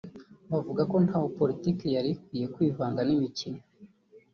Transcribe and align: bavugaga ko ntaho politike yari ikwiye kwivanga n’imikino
bavugaga 0.51 0.83
ko 0.91 0.97
ntaho 1.05 1.27
politike 1.39 1.85
yari 1.95 2.09
ikwiye 2.15 2.45
kwivanga 2.55 2.99
n’imikino 3.07 3.59